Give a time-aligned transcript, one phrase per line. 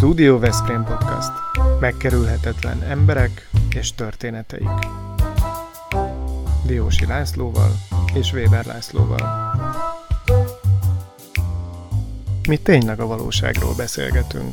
[0.00, 1.30] Studio Veszprém Podcast.
[1.80, 4.68] Megkerülhetetlen emberek és történeteik.
[6.66, 7.70] Diósi Lászlóval
[8.14, 9.54] és Weber Lászlóval.
[12.48, 14.52] Mi tényleg a valóságról beszélgetünk.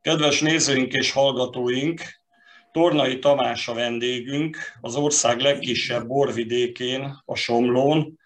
[0.00, 2.00] Kedves nézőink és hallgatóink,
[2.72, 8.18] Tornai Tamás a vendégünk, az ország legkisebb borvidékén, a Somlón,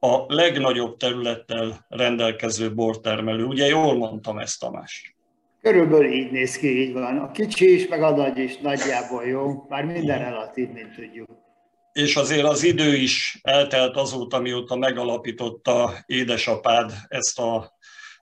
[0.00, 3.44] a legnagyobb területtel rendelkező bortermelő.
[3.44, 5.16] Ugye jól mondtam ezt, Tamás?
[5.62, 7.18] Körülbelül így néz ki, így van.
[7.18, 11.28] A kicsi is, meg a nagy is nagyjából jó, már minden relatív, mint tudjuk.
[11.92, 17.72] És azért az idő is eltelt azóta, mióta megalapította édesapád ezt a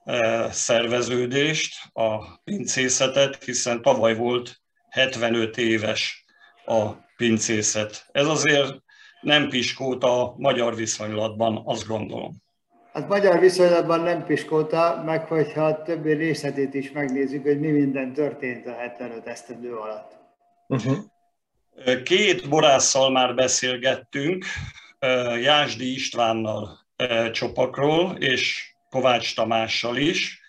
[0.03, 6.25] e, szerveződést, a pincészetet, hiszen tavaly volt 75 éves
[6.65, 8.05] a pincészet.
[8.11, 8.81] Ez azért
[9.21, 12.45] nem piskóta magyar viszonylatban, azt gondolom.
[12.93, 18.13] Hát magyar viszonylatban nem piskóta, meg hogyha a többi részletét is megnézzük, hogy mi minden
[18.13, 20.11] történt a 75 esztendő alatt.
[20.67, 20.97] Uh-huh.
[22.03, 24.45] Két borásszal már beszélgettünk,
[25.41, 26.79] Jásdi Istvánnal
[27.31, 30.41] Csopakról, és Kovács Tamással is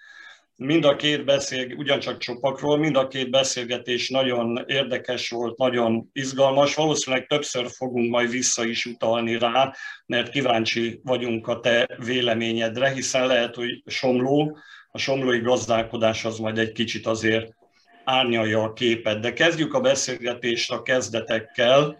[0.58, 6.74] mind a két beszél, ugyancsak csopakról, mind a két beszélgetés nagyon érdekes volt, nagyon izgalmas.
[6.74, 9.74] Valószínűleg többször fogunk majd vissza is utalni rá,
[10.06, 14.58] mert kíváncsi vagyunk a te véleményedre, hiszen lehet, hogy Somló,
[14.90, 17.54] a somlói gazdálkodás az majd egy kicsit azért
[18.04, 19.20] árnyalja a képet.
[19.20, 21.98] De kezdjük a beszélgetést a kezdetekkel,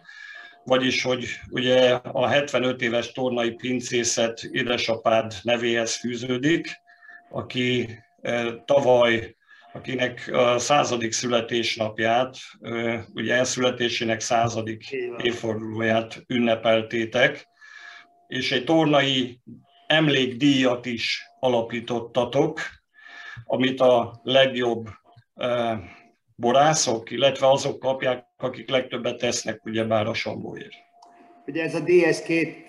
[0.63, 6.81] vagyis, hogy ugye a 75 éves tornai pincészet édesapád nevéhez fűződik,
[7.29, 7.87] aki
[8.65, 9.35] tavaly,
[9.73, 12.37] akinek a századik születésnapját,
[13.13, 14.89] ugye elszületésének századik
[15.23, 17.47] évfordulóját ünnepeltétek,
[18.27, 19.39] és egy tornai
[19.87, 22.59] emlékdíjat is alapítottatok,
[23.45, 24.89] amit a legjobb
[26.35, 30.73] borászok, illetve azok kapják, akik legtöbbet tesznek ugyebár a sambóért.
[31.45, 32.68] Ugye ez a ez két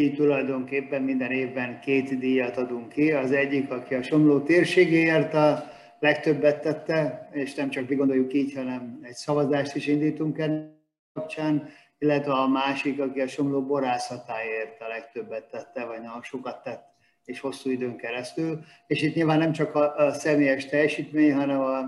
[0.00, 3.12] így tulajdonképpen minden évben két díjat adunk ki.
[3.12, 5.64] Az egyik, aki a Somló térségéért a
[5.98, 10.68] legtöbbet tette, és nem csak mi gondoljuk így, hanem egy szavazást is indítunk ennek
[11.12, 11.68] kapcsán,
[11.98, 16.84] illetve a másik, aki a Somló borászatáért a legtöbbet tette, vagy a sokat tett,
[17.24, 18.64] és hosszú időn keresztül.
[18.86, 21.78] És itt nyilván nem csak a, a személyes teljesítmény, hanem a,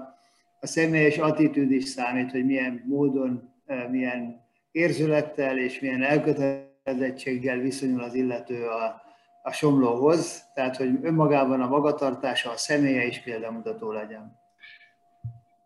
[0.61, 4.41] a személyes attitűd is számít, hogy milyen módon, eh, milyen
[4.71, 9.03] érzülettel és milyen elkötelezettséggel kötelezettséggel viszonyul az illető a,
[9.43, 14.41] a somlóhoz, tehát hogy önmagában a magatartása, a személye is példamutató legyen.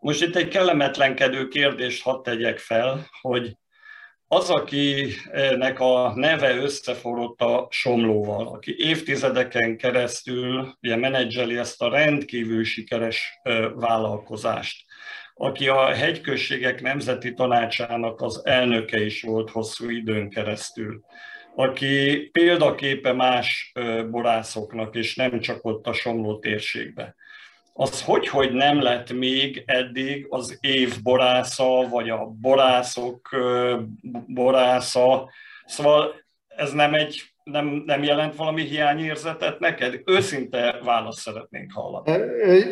[0.00, 3.56] Most itt egy kellemetlenkedő kérdést hadd tegyek fel, hogy
[4.28, 12.64] az, akinek a neve összeforrott a Somlóval, aki évtizedeken keresztül ugye menedzseli ezt a rendkívül
[12.64, 13.40] sikeres
[13.74, 14.84] vállalkozást,
[15.38, 21.04] aki a hegyközségek nemzeti tanácsának az elnöke is volt hosszú időn keresztül,
[21.54, 23.72] aki példaképe más
[24.10, 27.14] borászoknak, és nem csak ott a Somló térségbe.
[27.72, 33.36] Az hogy, hogy nem lett még eddig az év borásza, vagy a borászok
[34.26, 35.30] borásza,
[35.64, 36.14] szóval
[36.48, 40.02] ez nem egy nem, nem jelent valami hiányérzetet neked?
[40.04, 42.10] Őszinte választ szeretnénk hallani.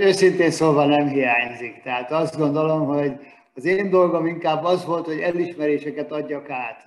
[0.01, 1.83] Őszintén szólva nem hiányzik.
[1.83, 3.12] Tehát azt gondolom, hogy
[3.55, 6.87] az én dolgom inkább az volt, hogy elismeréseket adjak át.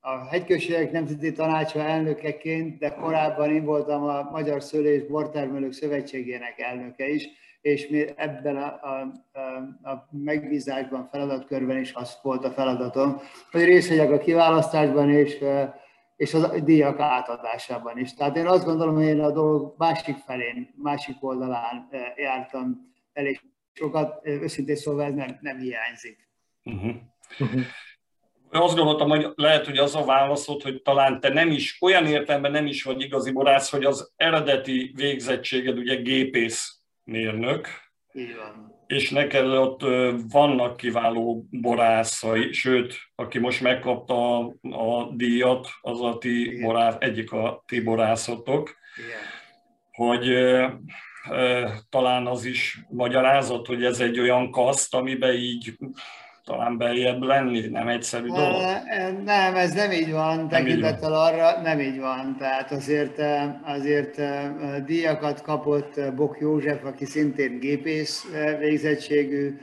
[0.00, 6.60] A Hegyközségek Nemzeti Tanácsa elnökeként, de korábban én voltam a Magyar Szőlő és Bortermelők Szövetségének
[6.60, 7.28] elnöke is,
[7.60, 13.20] és mi ebben a, a, a, a megbízásban, feladatkörben is az volt a feladatom,
[13.50, 15.38] hogy részt vegyek a kiválasztásban, és
[16.22, 18.14] és a díjak átadásában is.
[18.14, 23.40] Tehát én azt gondolom, hogy én a dolog másik felén, másik oldalán eh, jártam elég
[23.72, 26.28] sokat, eh, őszintén szóval ez nem, nem hiányzik.
[26.64, 26.94] Uh-huh.
[27.38, 27.62] Uh-huh.
[28.50, 32.50] Azt gondoltam, hogy lehet, hogy az a válaszod, hogy talán te nem is, olyan értelemben
[32.50, 37.68] nem is vagy igazi borász, hogy az eredeti végzettséged ugye gépész mérnök.
[38.12, 39.80] Így van és neked ott
[40.30, 47.32] vannak kiváló borászai, sőt, aki most megkapta a, a díjat, az a ti borász, egyik
[47.32, 49.18] a ti borászotok, Igen.
[49.92, 50.78] hogy e,
[51.30, 55.76] e, talán az is magyarázott, hogy ez egy olyan kaszt, amiben így
[56.44, 58.62] talán beljebb lenni, nem egyszerű dolog?
[59.24, 62.36] Nem, ez nem így van, tekintettel arra nem így van.
[62.38, 63.22] Tehát azért,
[63.64, 64.20] azért
[64.84, 68.24] díjakat kapott Bok József, aki szintén gépész
[68.58, 69.56] végzettségű,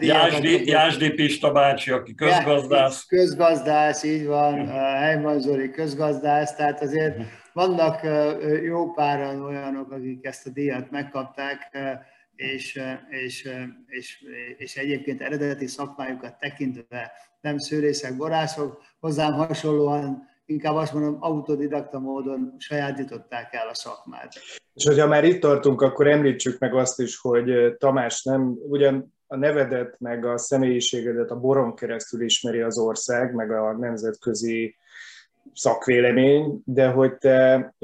[0.00, 3.04] Jásdi, Jásdi Pista bácsi, aki közgazdász.
[3.06, 4.68] Közgazdász, így van.
[4.98, 7.16] Helyman Zoli közgazdász, tehát azért,
[7.52, 8.00] vannak
[8.64, 11.70] jó páran olyanok, akik ezt a díjat megkapták,
[12.36, 13.48] és, és,
[13.86, 14.24] és,
[14.56, 22.54] és egyébként eredeti szakmájukat tekintve nem szőrészek, borászok, hozzám hasonlóan inkább azt mondom, autodidakta módon
[22.58, 24.32] sajátították el a szakmát.
[24.74, 29.36] És hogyha már itt tartunk, akkor említsük meg azt is, hogy Tamás nem, ugyan a
[29.36, 34.76] nevedet, meg a személyiségedet a boron keresztül ismeri az ország, meg a nemzetközi
[35.52, 37.74] szakvélemény, de hogy te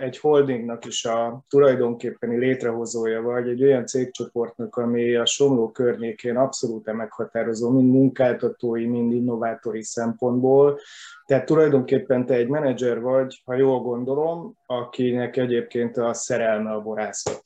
[0.00, 6.92] egy holdingnak is a tulajdonképpeni létrehozója vagy, egy olyan cégcsoportnak, ami a Somló környékén abszolút
[6.92, 10.78] meghatározó, mind munkáltatói, mind innovátori szempontból.
[11.26, 17.40] Tehát tulajdonképpen te egy menedzser vagy, ha jól gondolom, akinek egyébként a szerelme a borászat.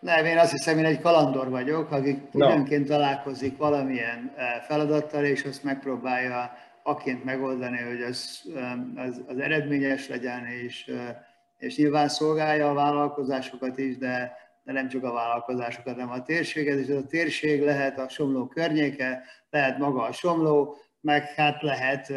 [0.00, 2.46] Nem, én azt hiszem, én egy kalandor vagyok, aki no.
[2.46, 4.32] időnként találkozik valamilyen
[4.66, 6.50] feladattal, és azt megpróbálja
[6.82, 8.42] aként megoldani, hogy az,
[8.96, 10.92] az, az eredményes legyen, és,
[11.58, 14.32] és nyilván szolgálja a vállalkozásokat is, de,
[14.62, 18.46] de nem csak a vállalkozásokat, hanem a térséget, és ez a térség lehet a Somló
[18.46, 22.12] környéke, lehet maga a Somló, meg hát lehet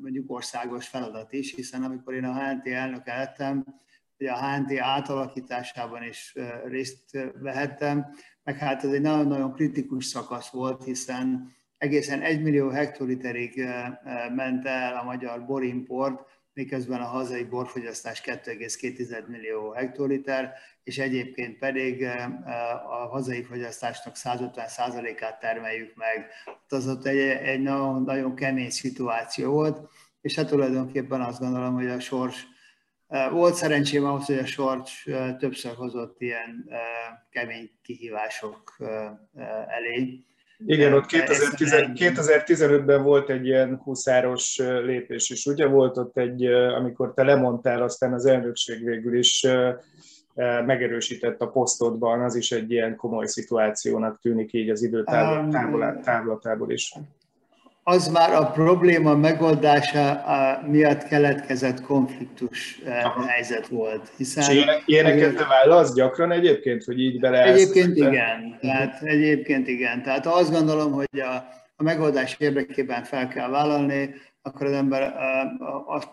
[0.00, 3.64] mondjuk országos feladat is, hiszen amikor én a HNT elnök lettem,
[4.18, 6.34] ugye a HNT átalakításában is
[6.64, 8.06] részt vehettem,
[8.44, 13.64] meg hát ez egy nagyon-nagyon kritikus szakasz volt, hiszen egészen 1 millió hektoliterig
[14.34, 20.52] ment el a magyar borimport, miközben a hazai borfogyasztás 2,2 millió hektoliter,
[20.84, 22.04] és egyébként pedig
[22.88, 26.26] a hazai fogyasztásnak 150%-át termeljük meg.
[26.68, 29.88] Az ott egy, egy nagyon, nagyon kemény szituáció volt,
[30.20, 32.46] és hát tulajdonképpen azt gondolom, hogy a sors
[33.30, 35.08] volt szerencsém ahhoz, hogy a sors
[35.38, 36.70] többször hozott ilyen
[37.30, 38.76] kemény kihívások
[39.66, 40.24] elé,
[40.66, 45.66] igen, ott 2015-ben volt egy ilyen huszáros lépés is, ugye?
[45.66, 49.46] Volt ott egy, amikor te lemondtál, aztán az elnökség végül is
[50.66, 55.04] megerősített a posztodban, az is egy ilyen komoly szituációnak tűnik így az idő
[56.02, 56.94] távlatából is
[57.88, 60.22] az már a probléma megoldása
[60.66, 63.26] miatt keletkezett konfliktus eh, Aha.
[63.26, 64.10] helyzet volt.
[64.16, 68.08] Hiszen, És ilyenek, ilyeneket te válasz gyakran egyébként, hogy így bele Egyébként te...
[68.08, 68.58] igen.
[68.60, 70.02] Tehát, egyébként igen.
[70.02, 71.34] Tehát azt gondolom, hogy a,
[71.76, 76.08] a megoldás érdekében fel kell vállalni, akkor az ember eh, azt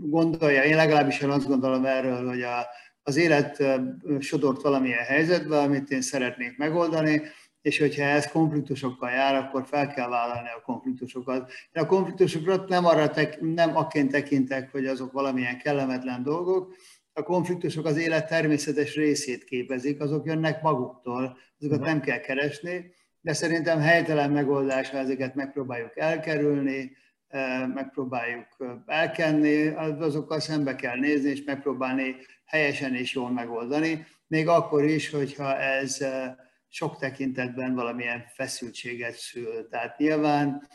[0.00, 2.66] gondolja, én legalábbis én azt gondolom erről, hogy a,
[3.02, 3.74] az élet eh,
[4.18, 7.22] sodort valamilyen helyzetbe, amit én szeretnék megoldani,
[7.66, 11.50] és hogyha ez konfliktusokkal jár, akkor fel kell vállalni a konfliktusokat.
[11.72, 16.74] Én a konfliktusokra nem arra tek, nem akként tekintek, hogy azok valamilyen kellemetlen dolgok,
[17.12, 23.32] a konfliktusok az élet természetes részét képezik, azok jönnek maguktól, azokat nem kell keresni, de
[23.32, 26.96] szerintem helytelen megoldás, ha ezeket megpróbáljuk elkerülni,
[27.28, 29.66] eh, megpróbáljuk eh, elkenni,
[29.98, 36.00] azokkal szembe kell nézni, és megpróbálni helyesen és jól megoldani, még akkor is, hogyha ez
[36.00, 36.34] eh,
[36.68, 39.68] sok tekintetben valamilyen feszültséget szül.
[39.68, 40.68] Tehát nyilván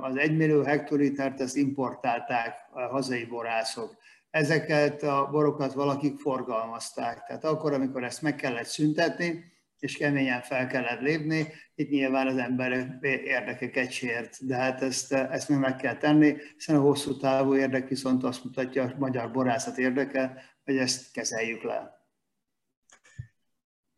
[0.00, 3.96] az egymillió hektolitert ezt importálták a hazai borászok.
[4.30, 7.24] Ezeket a borokat valakik forgalmazták.
[7.26, 9.44] Tehát akkor, amikor ezt meg kellett szüntetni,
[9.78, 15.48] és keményen fel kellett lépni, itt nyilván az ember érdekeket sért, de hát ezt, ezt
[15.48, 19.78] még meg kell tenni, hiszen a hosszú távú érdek viszont azt mutatja, a magyar borászat
[19.78, 21.99] érdeke, hogy ezt kezeljük le.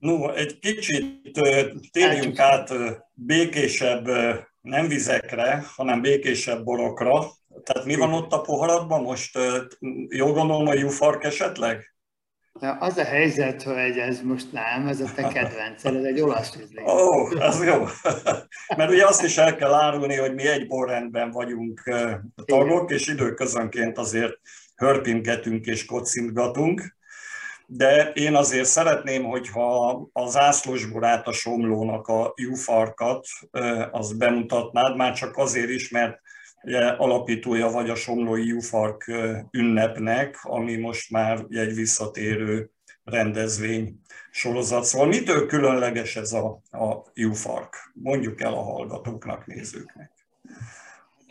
[0.03, 1.41] No, egy kicsit
[1.91, 2.73] térjünk át
[3.13, 4.07] békésebb
[4.61, 7.31] nem vizekre, hanem békésebb borokra.
[7.63, 9.39] Tehát mi van ott a poharatban most?
[10.09, 11.95] Jól gondolom a jufark esetleg?
[12.79, 16.89] Az a helyzet, hogy ez most nem, ez a te kedvenced, ez egy olasz üzlet.
[16.89, 17.85] Ó, oh, az jó.
[18.77, 21.83] Mert ugye azt is el kell árulni, hogy mi egy borrendben vagyunk
[22.45, 24.41] tagok, és időközönként azért
[24.77, 27.01] hörpingetünk és kocintgatunk
[27.75, 33.27] de én azért szeretném, hogyha a zászlósborát a Somlónak a jufarkat
[33.91, 36.21] az bemutatnád, már csak azért is, mert
[36.99, 39.11] alapítója vagy a Somlói Jufark
[39.51, 42.71] ünnepnek, ami most már egy visszatérő
[43.05, 44.01] rendezvény
[44.31, 44.85] sorozat.
[44.85, 47.93] Szóval mitől különleges ez a, a Jufark?
[47.95, 50.12] Mondjuk el a hallgatóknak, nézőknek.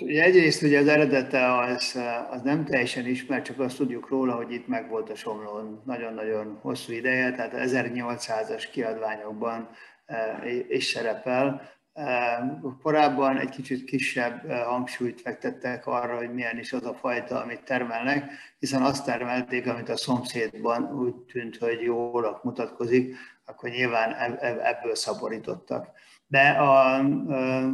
[0.02, 4.52] Ugye egyrészt ugye az eredete az, az nem teljesen ismert, csak azt tudjuk róla, hogy
[4.52, 9.70] itt meg volt a Somlón nagyon-nagyon hosszú ideje, tehát 1800-as kiadványokban
[10.06, 11.70] e, is szerepel.
[11.94, 17.42] E, korábban egy kicsit kisebb e, hangsúlyt fektettek arra, hogy milyen is az a fajta,
[17.42, 23.16] amit termelnek, hiszen azt termelték, amit a szomszédban úgy tűnt, hogy jól mutatkozik,
[23.46, 25.88] akkor nyilván ebből szaborítottak.
[26.32, 27.00] De a,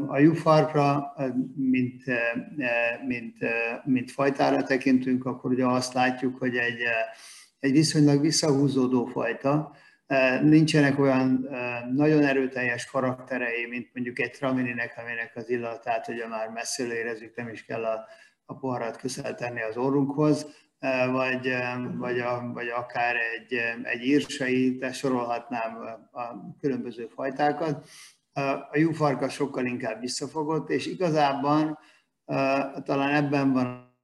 [0.07, 1.13] a jufarkra,
[1.55, 2.03] mint,
[3.07, 3.35] mint,
[3.83, 6.79] mint fajtára tekintünk, akkor ugye azt látjuk, hogy egy,
[7.59, 9.75] egy viszonylag visszahúzódó fajta,
[10.41, 11.49] nincsenek olyan
[11.93, 17.49] nagyon erőteljes karakterei, mint mondjuk egy tramininek, aminek az illatát ugye már messziről érezzük, nem
[17.49, 18.05] is kell a,
[18.45, 20.45] a poharat közel tenni az orrunkhoz,
[21.11, 21.53] vagy,
[21.97, 25.75] vagy, a, vagy akár egy, egy írsai, de sorolhatnám
[26.11, 27.87] a különböző fajtákat.
[28.71, 31.79] A jufarka sokkal inkább visszafogott, és igazából
[32.83, 33.95] talán ebben van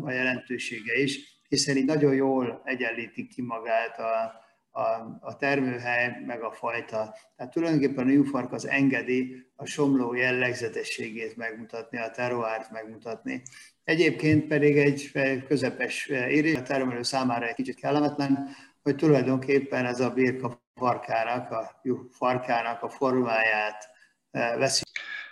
[0.00, 4.32] a jelentősége is, hiszen így nagyon jól egyenlítik ki magát a,
[4.70, 7.14] a, a termőhely, meg a fajta.
[7.36, 13.42] Tehát tulajdonképpen a jufark az engedi a somló jellegzetességét megmutatni, a teroárt megmutatni.
[13.84, 15.10] Egyébként pedig egy
[15.46, 18.48] közepes érés a termelő számára egy kicsit kellemetlen,
[18.82, 21.80] hogy tulajdonképpen ez a birka farkának, a
[22.10, 23.88] farkának a formáját
[24.30, 24.82] e, veszi.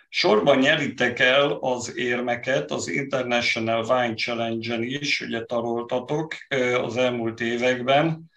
[0.08, 7.40] Sorban nyeritek el az érmeket az International Wine Challenge-en is, ugye taroltatok e, az elmúlt
[7.40, 8.34] években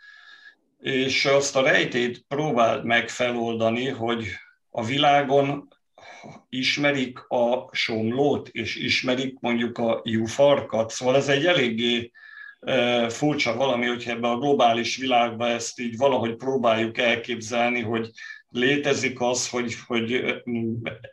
[0.79, 4.27] és azt a rejtét próbáld meg feloldani, hogy
[4.69, 5.67] a világon
[6.49, 10.89] ismerik a somlót, és ismerik mondjuk a jufarkat.
[10.89, 12.11] Szóval ez egy eléggé
[13.07, 18.09] furcsa valami, hogyha ebbe a globális világba ezt így valahogy próbáljuk elképzelni, hogy
[18.49, 20.23] létezik az, hogy, hogy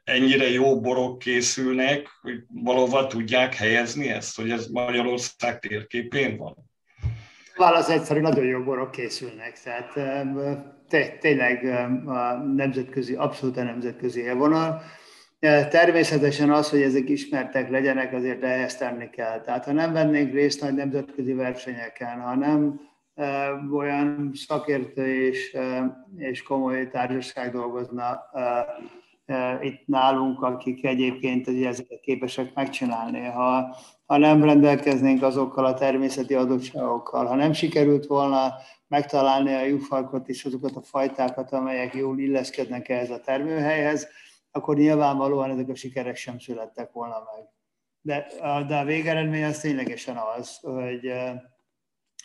[0.04, 6.66] ennyire jó borok készülnek, hogy valahol tudják helyezni ezt, hogy ez Magyarország térképén van
[7.56, 9.92] válasz egyszerű, nagyon jó borok készülnek, tehát
[11.20, 11.64] tényleg
[12.06, 14.82] a nemzetközi, abszolút a nemzetközi élvonal.
[15.70, 19.40] Természetesen az, hogy ezek ismertek legyenek, azért ehhez tenni kell.
[19.40, 22.80] Tehát ha nem vennénk részt nagy nemzetközi versenyeken, ha nem
[23.72, 25.56] olyan szakértő és,
[26.16, 28.30] és komoly társaság dolgozna
[29.60, 33.24] itt nálunk, akik egyébként ezeket képesek megcsinálni.
[33.24, 33.76] Ha,
[34.06, 38.52] ha nem rendelkeznénk azokkal a természeti adottságokkal, ha nem sikerült volna
[38.88, 44.08] megtalálni a jufarkot és azokat a fajtákat, amelyek jól illeszkednek ehhez a termőhelyhez,
[44.56, 47.44] akkor nyilvánvalóan ezek a sikerek sem születtek volna meg.
[48.00, 48.26] De,
[48.66, 51.12] de a végeredmény az ténylegesen az, hogy,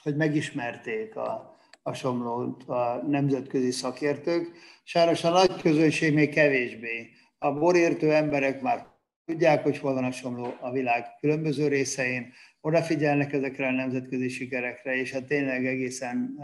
[0.03, 4.51] hogy megismerték a, a somlót a nemzetközi szakértők.
[4.83, 7.09] Sajnos a nagy közönség még kevésbé.
[7.37, 8.87] A borértő emberek már
[9.25, 14.95] tudják, hogy hol van a somló a világ különböző részein, odafigyelnek ezekre a nemzetközi sikerekre,
[14.95, 16.37] és hát tényleg egészen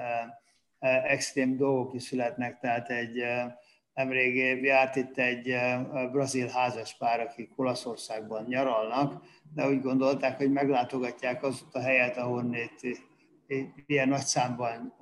[1.03, 3.23] extrém dolgok is születnek, tehát egy
[3.97, 5.55] nemrég járt itt egy
[6.11, 9.23] brazil házaspár, akik Olaszországban nyaralnak,
[9.53, 12.55] de úgy gondolták, hogy meglátogatják azt a helyet, ahol
[13.47, 14.93] itt ilyen nagy számban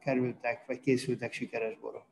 [0.00, 2.06] kerültek, vagy készültek sikeres borok.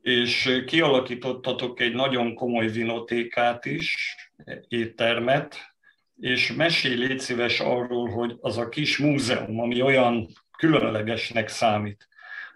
[0.00, 4.16] És kialakítottatok egy nagyon komoly vinotékát is,
[4.68, 5.56] éttermet,
[6.16, 12.08] és mesélj légy szíves arról, hogy az a kis múzeum, ami olyan különlegesnek számít,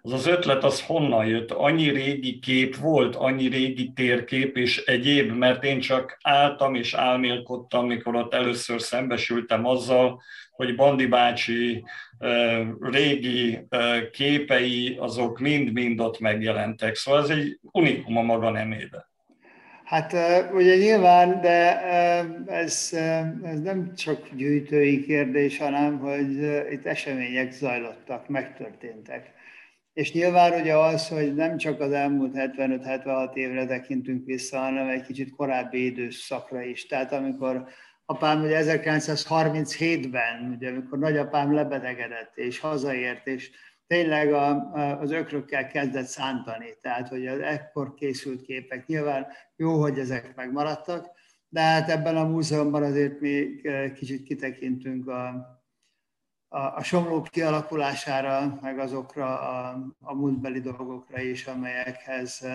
[0.06, 1.50] az az ötlet az honnan jött?
[1.50, 7.87] Annyi régi kép volt, annyi régi térkép és egyéb, mert én csak álltam és álmélkodtam,
[7.87, 11.84] mikor ott először szembesültem azzal, hogy Bandi bácsi
[12.80, 13.58] régi
[14.12, 16.94] képei, azok mind-mind ott megjelentek.
[16.94, 19.08] Szóval ez egy unikum a maga nemébe.
[19.84, 20.12] Hát
[20.52, 21.80] ugye nyilván, de
[22.46, 22.90] ez,
[23.42, 26.30] ez nem csak gyűjtői kérdés, hanem hogy
[26.73, 29.32] itt események zajlottak, megtörténtek.
[29.94, 35.02] És nyilván ugye az, hogy nem csak az elmúlt 75-76 évre tekintünk vissza, hanem egy
[35.02, 36.86] kicsit korábbi időszakra is.
[36.86, 37.68] Tehát amikor
[38.04, 43.50] apám ugye 1937-ben, ugye, amikor nagyapám lebetegedett és hazaért, és
[43.86, 49.98] tényleg a, az ökrökkel kezdett szántani, tehát hogy az ekkor készült képek, nyilván jó, hogy
[49.98, 51.06] ezek megmaradtak,
[51.48, 53.46] de hát ebben a múzeumban azért mi
[53.94, 55.46] kicsit kitekintünk a,
[56.54, 62.46] a, a somlók kialakulására, meg azokra a, a múltbeli dolgokra is, amelyekhez,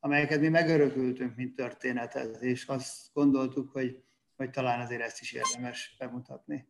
[0.00, 4.02] amelyeket mi megörökültünk, mint történetet, és azt gondoltuk, hogy
[4.40, 6.68] hogy talán azért ezt is érdemes bemutatni.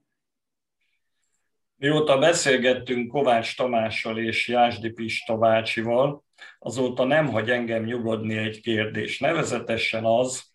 [1.76, 6.24] Mióta beszélgettünk Kovács Tamással és Jásdi Pista bácsival,
[6.58, 9.18] azóta nem hagy engem nyugodni egy kérdés.
[9.18, 10.49] Nevezetesen az,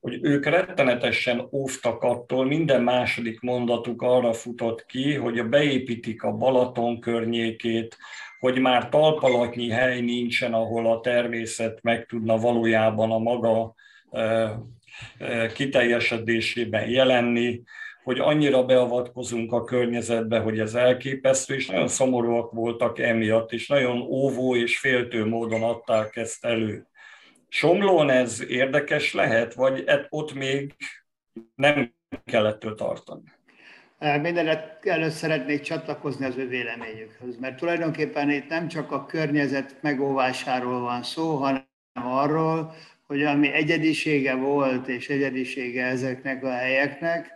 [0.00, 7.00] hogy ők rettenetesen óvtak attól, minden második mondatuk arra futott ki, hogy beépítik a Balaton
[7.00, 7.96] környékét,
[8.40, 13.74] hogy már talpalatnyi hely nincsen, ahol a természet meg tudna valójában a maga
[15.54, 17.62] kiteljesedésében jelenni,
[18.04, 24.00] hogy annyira beavatkozunk a környezetbe, hogy ez elképesztő, és nagyon szomorúak voltak emiatt, és nagyon
[24.00, 26.89] óvó és féltő módon adták ezt elő.
[27.52, 30.74] Somlón ez érdekes lehet, vagy ott még
[31.54, 33.22] nem kellettől tartani?
[33.98, 40.80] Mindenet előtt szeretnék csatlakozni az ő véleményükhöz, mert tulajdonképpen itt nem csak a környezet megóvásáról
[40.80, 42.74] van szó, hanem arról,
[43.06, 47.32] hogy ami egyedisége volt és egyedisége ezeknek a helyeknek,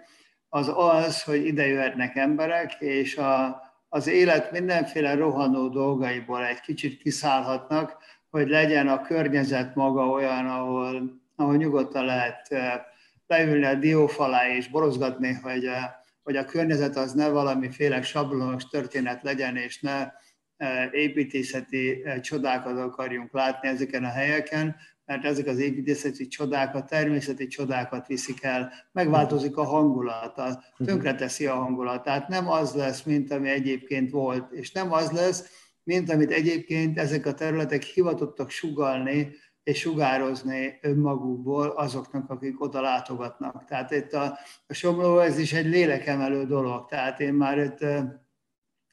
[0.49, 7.03] az az, hogy ide jöhetnek emberek, és a, az élet mindenféle rohanó dolgaiból egy kicsit
[7.03, 7.97] kiszállhatnak,
[8.35, 12.81] hogy legyen a környezet maga olyan, ahol, ahol nyugodtan lehet eh,
[13.27, 15.85] leülni a diófalá és borozgatni, hogy, eh,
[16.23, 20.13] hogy a környezet az ne valamiféle sablonos történet legyen, és ne
[20.57, 27.47] eh, építészeti csodákat akarjunk látni ezeken a helyeken, mert ezek az építészeti csodák, a természeti
[27.47, 34.11] csodákat viszik el, megváltozik a hangulata, tönkreteszi a hangulatát, nem az lesz, mint ami egyébként
[34.11, 40.79] volt, és nem az lesz, mint amit egyébként ezek a területek hivatottak sugalni és sugározni
[40.83, 43.65] önmagukból azoknak, akik oda látogatnak.
[43.65, 46.89] Tehát itt a, a Somló, ez is egy lélekemelő dolog.
[46.89, 47.79] Tehát én már itt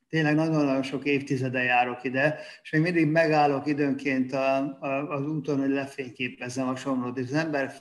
[0.09, 5.59] tényleg nagyon-nagyon sok évtizede járok ide, és még mindig megállok időnként a, a, az úton,
[5.59, 7.17] hogy lefényképezzem a Somlót.
[7.17, 7.73] És az ember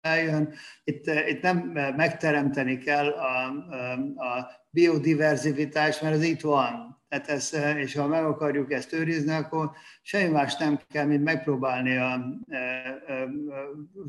[0.00, 0.54] eljön,
[0.84, 1.58] itt, itt nem
[1.96, 3.92] megteremteni kell a, a,
[4.24, 6.95] a biodiverzivitást, mert ez itt van.
[7.08, 9.70] Tehát ez, és ha meg akarjuk ezt őrizni, akkor
[10.02, 13.68] semmi más nem kell, mint megpróbálni a, a, a,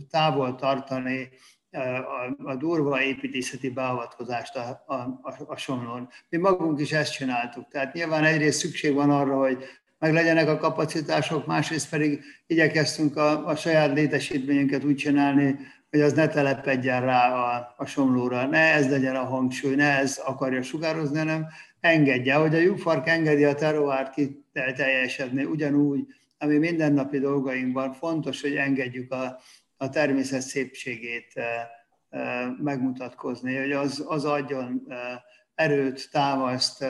[0.09, 1.29] távol tartani
[1.71, 6.09] a, a durva építészeti beavatkozást a, a, a, a somlón.
[6.29, 7.67] Mi magunk is ezt csináltuk.
[7.67, 9.63] Tehát nyilván egyrészt szükség van arra, hogy
[9.99, 15.55] meg legyenek a kapacitások, másrészt pedig igyekeztünk a, a saját létesítményünket úgy csinálni,
[15.89, 20.17] hogy az ne telepedjen rá a, a somlóra, ne ez legyen a hangsúly, ne ez
[20.25, 21.47] akarja sugározni, hanem
[21.79, 26.05] engedje, hogy a lyukfark engedi a teroárt kiteljesedni, ugyanúgy,
[26.37, 29.39] ami mindennapi dolgainkban fontos, hogy engedjük a,
[29.77, 31.33] a természet szépségét
[32.63, 34.87] megmutatkozni, hogy az, az adjon
[35.55, 36.85] erőt, támaszt,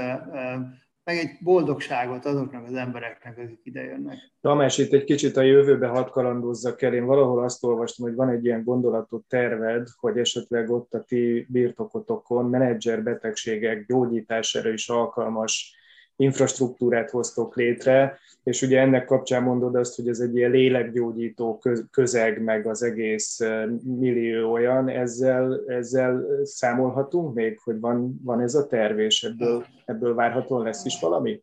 [1.08, 4.18] meg egy boldogságot azoknak az embereknek, akik ide jönnek.
[4.42, 6.94] Tamás, itt egy kicsit a jövőbe hat kalandozzak el.
[6.94, 11.46] Én valahol azt olvastam, hogy van egy ilyen gondolatot terved, hogy esetleg ott a ti
[11.50, 15.76] birtokotokon menedzser betegségek gyógyítására is alkalmas
[16.18, 22.44] infrastruktúrát hoztok létre, és ugye ennek kapcsán mondod azt, hogy ez egy ilyen lélekgyógyító közeg,
[22.44, 23.40] meg az egész
[23.84, 30.16] millió olyan, ezzel, ezzel számolhatunk még, hogy van, van ez a terv, és ebből, ebből
[30.16, 31.42] várhatóan lesz is valami?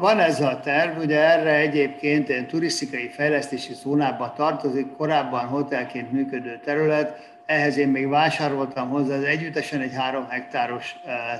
[0.00, 6.60] Van ez a terv, ugye erre egyébként egy turisztikai fejlesztési zónába tartozik, korábban hotelként működő
[6.64, 10.96] terület, ehhez én még vásároltam hozzá, ez együttesen egy három hektáros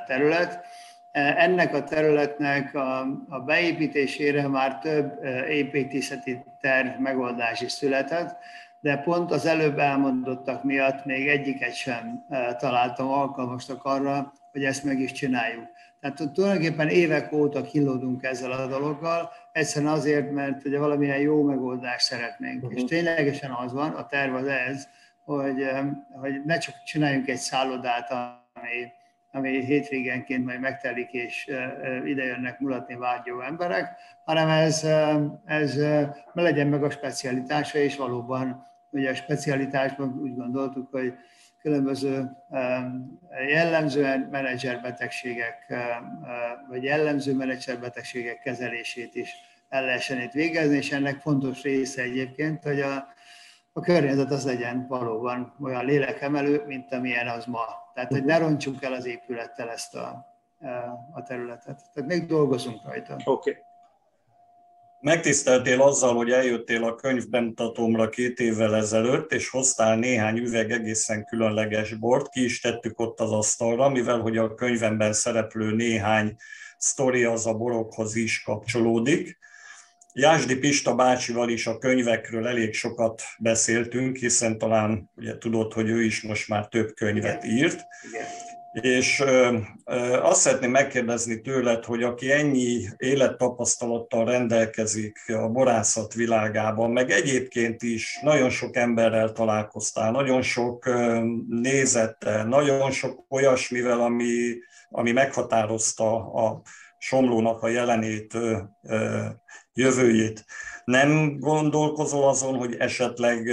[0.07, 0.65] terület,
[1.13, 8.37] ennek a területnek a, a beépítésére már több építészeti terv megoldás is született,
[8.81, 12.25] de pont az előbb elmondottak miatt még egyiket sem
[12.59, 15.67] találtam alkalmasnak arra, hogy ezt meg is csináljuk.
[16.01, 22.05] Tehát tulajdonképpen évek óta kilódunk ezzel a dologgal, egyszerűen azért, mert ugye valamilyen jó megoldást
[22.05, 22.63] szeretnénk.
[22.63, 22.79] Uh-huh.
[22.79, 24.89] És ténylegesen az van, a terv az ez,
[25.25, 25.69] hogy,
[26.21, 28.93] hogy ne csak csináljunk egy szállodát, ami
[29.33, 31.47] ami hétvégenként majd megtelik, és
[32.05, 34.87] ide jönnek mulatni vágyó emberek, hanem ez,
[35.45, 35.81] ez
[36.33, 41.15] legyen meg a specialitása, és valóban ugye a specialitásban úgy gondoltuk, hogy
[41.63, 42.31] különböző
[43.49, 45.75] jellemzően menedzserbetegségek,
[46.69, 49.35] vagy jellemző menedzserbetegségek kezelését is
[49.69, 53.15] el lehessen itt végezni, és ennek fontos része egyébként, hogy a,
[53.73, 57.65] a környezet az legyen valóban olyan lélekemelő, mint amilyen az ma.
[58.01, 60.27] Tehát, hogy ne roncsuk el az épülettel ezt a,
[61.13, 61.83] a területet.
[61.95, 63.15] Tehát még dolgozunk rajta.
[63.15, 63.51] Oké.
[63.51, 63.63] Okay.
[65.01, 71.95] Megtiszteltél azzal, hogy eljöttél a könyvbemutatómra két évvel ezelőtt, és hoztál néhány üveg egészen különleges
[71.95, 76.37] bort, ki is tettük ott az asztalra, mivel hogy a könyvemben szereplő néhány
[76.79, 79.39] sztori az a borokhoz is kapcsolódik.
[80.13, 86.03] Jásdi Pista bácsival is a könyvekről elég sokat beszéltünk, hiszen talán ugye tudod, hogy ő
[86.03, 87.81] is most már több könyvet írt.
[88.09, 88.25] Igen.
[88.73, 96.91] És ö, ö, azt szeretném megkérdezni tőled, hogy aki ennyi élettapasztalattal rendelkezik a borászat világában,
[96.91, 104.55] meg egyébként is nagyon sok emberrel találkoztál, nagyon sok ö, nézettel, nagyon sok olyasmivel, ami,
[104.89, 106.63] ami meghatározta a
[107.03, 108.37] Somlónak a jelenét
[109.73, 110.45] jövőjét.
[110.85, 113.51] Nem gondolkozol azon, hogy esetleg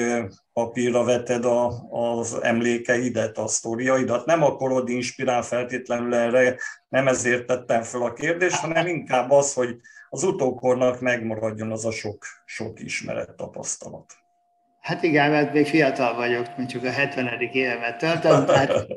[0.53, 4.25] papírra veted a, az emlékeidet, a sztoriaidat.
[4.25, 6.55] Nem akarod inspirál feltétlenül erre,
[6.89, 9.75] nem ezért tettem fel a kérdést, hanem inkább az, hogy
[10.09, 14.13] az utókornak megmaradjon az a sok, sok ismeret, tapasztalat.
[14.79, 17.41] Hát igen, mert még fiatal vagyok, mint csak a 70.
[17.51, 18.71] évemet töltöm, tehát,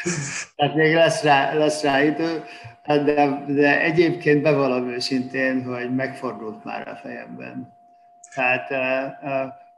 [0.56, 2.44] tehát még lesz rá, lesz rá idő,
[2.86, 7.72] de, de egyébként bevallom őszintén, hogy megfordult már a fejemben.
[8.34, 8.70] Tehát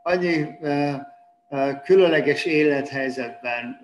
[0.03, 0.59] annyi
[1.85, 3.81] különleges élethelyzetben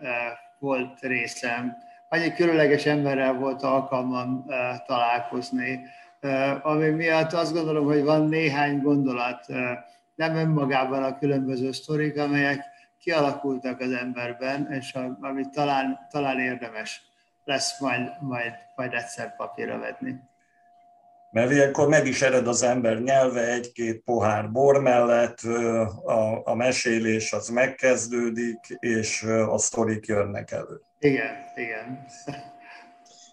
[0.59, 1.77] volt részem,
[2.09, 4.45] annyi különleges emberrel volt alkalmam
[4.87, 5.85] találkozni,
[6.63, 9.47] ami miatt azt gondolom, hogy van néhány gondolat,
[10.15, 12.65] nem önmagában a különböző sztorik, amelyek
[13.01, 17.08] kialakultak az emberben, és amit talán, talán érdemes
[17.49, 20.21] lesz majd, majd, majd egyszer papírra vetni.
[21.31, 25.41] Mert ilyenkor meg is ered az ember nyelve egy-két pohár bor mellett,
[26.05, 30.81] a, a mesélés az megkezdődik, és a sztorik jönnek elő.
[30.99, 32.07] Igen, igen.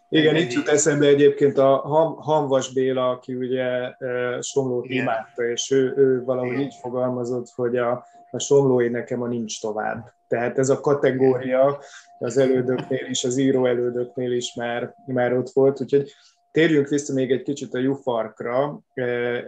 [0.10, 3.96] Igen, itt jut eszembe egyébként a Ham, Hamvas Béla, aki ugye
[4.40, 5.02] Somlót Igen.
[5.02, 6.62] imádta, és ő, ő valahogy Igen.
[6.62, 10.15] így fogalmazott, hogy a, a Somlói nekem a nincs tovább.
[10.28, 11.80] Tehát ez a kategória
[12.20, 16.12] az elődöknél is, az író elődöknél is már, már ott volt, úgyhogy
[16.52, 18.80] térjünk vissza még egy kicsit a Jufarkra.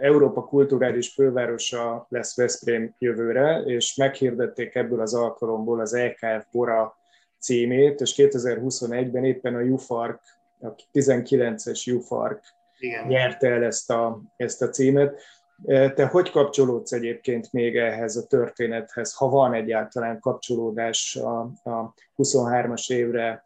[0.00, 6.96] Európa kulturális fővárosa lesz Veszprém jövőre, és meghirdették ebből az alkalomból az EKF Bora
[7.38, 10.20] címét, és 2021-ben éppen a Jufark
[10.60, 12.40] a 19-es Jufark
[12.78, 13.06] Igen.
[13.06, 15.22] nyerte el ezt a, ezt a címet.
[15.64, 21.40] Te hogy kapcsolódsz egyébként még ehhez a történethez, ha van egyáltalán kapcsolódás a,
[21.70, 23.44] a 23-as évre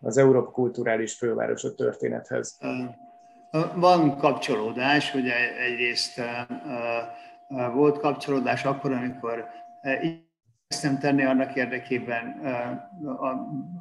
[0.00, 2.58] az Európa Kulturális Fővárosa történethez?
[3.74, 6.20] Van kapcsolódás, ugye egyrészt
[7.74, 9.44] volt kapcsolódás akkor, amikor
[9.82, 12.40] igyekeztem tenni annak érdekében,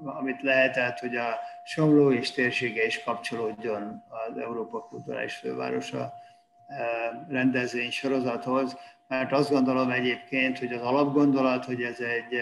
[0.04, 6.14] amit lehetett, hogy a Somló és térsége is kapcsolódjon az Európa Kulturális Fővárosa
[7.30, 8.78] rendezvény sorozathoz,
[9.08, 12.42] mert azt gondolom egyébként, hogy az alapgondolat, hogy ez egy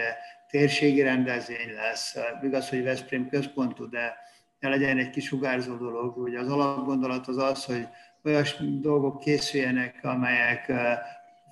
[0.50, 4.16] térségi rendezvény lesz, igaz, hogy Veszprém központú, de
[4.60, 7.88] ne legyen egy kisugárzó dolog, hogy az alapgondolat az az, hogy
[8.24, 10.72] olyas dolgok készüljenek, amelyek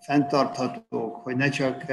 [0.00, 1.84] fenntarthatók, hogy ne csak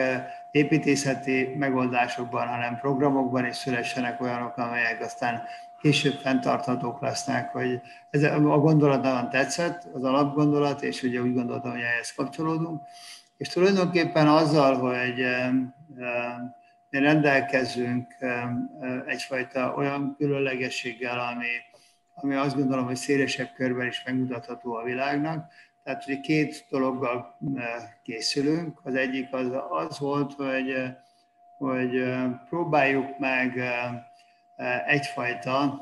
[0.53, 5.43] építészeti megoldásokban, hanem programokban is szülessenek olyanok, amelyek aztán
[5.81, 11.71] később fenntarthatók lesznek, hogy ez a gondolat nagyon tetszett, az alapgondolat, és ugye úgy gondoltam,
[11.71, 12.81] hogy ehhez kapcsolódunk.
[13.37, 15.25] És tulajdonképpen azzal, hogy
[16.89, 18.15] rendelkezünk
[19.05, 21.47] egyfajta olyan különlegességgel, ami,
[22.13, 25.51] ami azt gondolom, hogy szélesebb körben is megmutatható a világnak.
[25.83, 27.37] Tehát, hogy két dologgal
[28.03, 28.79] készülünk.
[28.83, 30.73] Az egyik az, az volt, hogy,
[31.57, 32.03] hogy
[32.49, 33.59] próbáljuk meg
[34.85, 35.79] egyfajta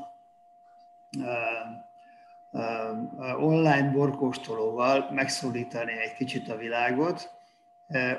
[3.38, 7.30] online borkóstolóval megszólítani egy kicsit a világot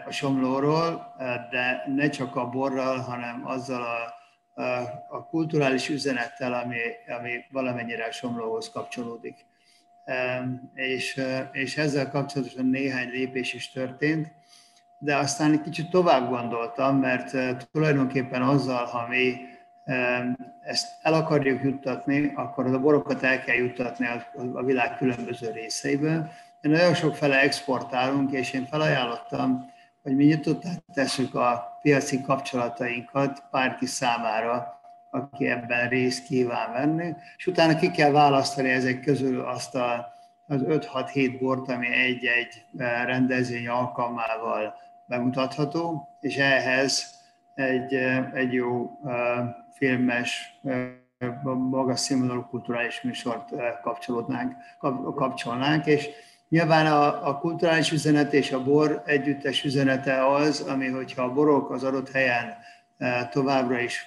[0.06, 1.16] a somlóról,
[1.50, 4.22] de ne csak a borral, hanem azzal a,
[4.62, 6.78] a, a kulturális üzenettel, ami,
[7.18, 9.46] ami valamennyire a somlóhoz kapcsolódik.
[10.74, 14.32] És, és ezzel kapcsolatosan néhány lépés is történt,
[15.00, 17.36] de aztán egy kicsit tovább gondoltam, mert
[17.72, 19.36] tulajdonképpen azzal, ha mi
[20.62, 24.08] ezt el akarjuk juttatni, akkor a borokat el kell juttatni
[24.54, 26.30] a világ különböző részeiből.
[26.62, 33.44] De nagyon sok fele exportálunk, és én felajánlottam, hogy mi nyitottá tesszük a piaci kapcsolatainkat
[33.52, 34.82] bárki számára,
[35.14, 40.14] aki ebben részt kíván venni, és utána ki kell választani ezek közül azt a,
[40.48, 44.74] az 5-6-7 bort, ami egy-egy eh, rendezvény alkalmával
[45.08, 47.06] bemutatható, és ehhez
[47.56, 49.14] egy, eh, egy jó eh,
[49.74, 50.60] filmes,
[51.44, 53.50] magas színvonalú kulturális műsort
[53.82, 54.56] kapcsolódnánk,
[55.16, 56.10] kapcsolnánk, és
[56.50, 61.72] nyilván a, a kulturális üzenet és a bor együttes üzenete az, ami hogyha a borok
[61.72, 62.58] az adott helyen
[63.30, 64.06] továbbra is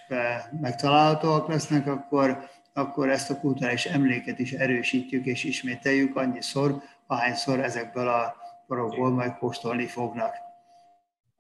[0.60, 8.08] megtalálhatóak lesznek, akkor, akkor ezt a kulturális emléket is erősítjük és ismételjük annyiszor, ahányszor ezekből
[8.08, 10.34] a borokból majd kóstolni fognak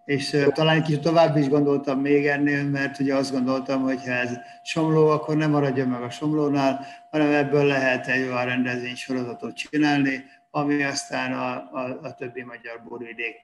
[0.06, 4.10] és talán egy kicsit tovább is gondoltam még ennél, mert ugye azt gondoltam, hogy ha
[4.10, 9.56] ez somló, akkor nem maradjon meg a somlónál, hanem ebből lehet egy olyan rendezvény sorozatot
[9.56, 13.36] csinálni, ami aztán a, a, a többi magyar borvidék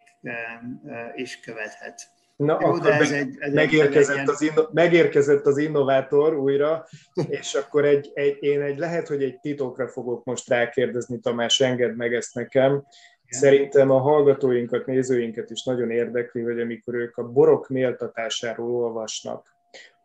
[1.15, 2.11] is követhet.
[2.37, 6.87] Na, Jó, akkor ez egy, ez megérkezett, egy az inno, megérkezett az innovátor újra,
[7.29, 11.95] és akkor egy, egy, én egy lehet, hogy egy titokra fogok most rákérdezni, Tamás, engedd
[11.95, 12.85] meg ezt nekem
[13.33, 19.57] Szerintem a hallgatóinkat, nézőinket is nagyon érdekli, hogy amikor ők a borok méltatásáról olvasnak,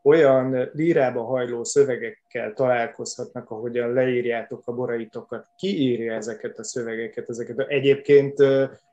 [0.04, 5.48] olyan lírába hajló szövegekkel találkozhatnak, ahogyan leírjátok a boraitokat.
[5.56, 7.30] Ki írja ezeket a szövegeket?
[7.30, 8.38] Ezeket egyébként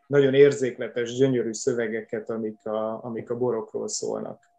[0.07, 4.53] nagyon érzékletes, gyönyörű szövegeket, amik a, amik a borokról szólnak.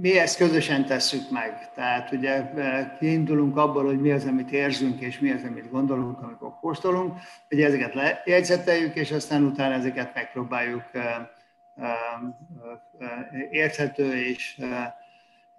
[0.00, 1.72] Mi ezt közösen tesszük meg.
[1.74, 2.50] Tehát ugye
[2.98, 7.18] kiindulunk abból, hogy mi az, amit érzünk, és mi az, amit gondolunk, amikor kóstolunk.
[7.50, 10.84] Ugye ezeket lejegyzeteljük, és aztán utána ezeket megpróbáljuk
[13.50, 14.60] érthető és,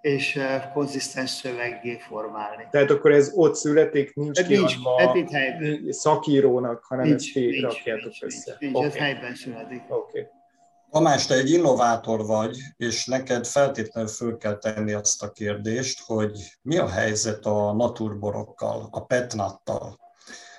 [0.04, 0.40] és
[0.72, 2.66] konzisztens szöveggé formálni.
[2.70, 5.92] Tehát akkor ez ott születik, nincs ez kiadva nincs, helyben.
[5.92, 8.56] szakírónak, hanem nincs, ezt ti rakjátok össze.
[8.58, 8.88] Nincs, okay.
[8.88, 9.82] ez helyben születik.
[9.88, 10.26] Okay.
[10.90, 16.32] Tamás, te egy innovátor vagy, és neked feltétlenül föl kell tenni azt a kérdést, hogy
[16.62, 20.03] mi a helyzet a naturborokkal, a petnattal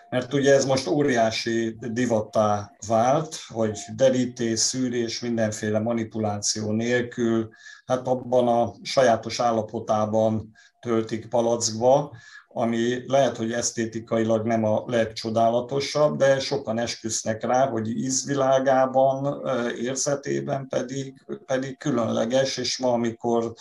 [0.10, 7.50] mert ugye ez most óriási divattá vált, hogy derítés, szűrés, mindenféle manipuláció nélkül,
[7.86, 12.16] hát abban a sajátos állapotában töltik palackba,
[12.58, 19.42] ami lehet, hogy esztétikailag nem a legcsodálatosabb, de sokan esküsznek rá, hogy ízvilágában,
[19.82, 23.54] érzetében pedig, pedig különleges, és ma, amikor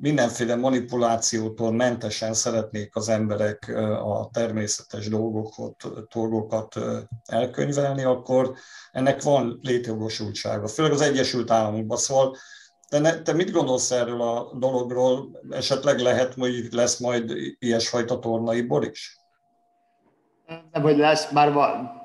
[0.00, 5.76] mindenféle manipulációtól mentesen szeretnék az emberek a természetes dolgokat,
[6.14, 6.74] dolgokat
[7.24, 8.54] elkönyvelni, akkor
[8.92, 11.98] ennek van létjogosultsága, főleg az Egyesült Államokban.
[11.98, 12.36] Szóval
[12.88, 15.40] te, ne, te mit gondolsz erről a dologról?
[15.50, 19.16] Esetleg lehet, hogy lesz majd ilyesfajta tornai bor is?
[20.72, 22.04] Nem, hogy lesz, már van.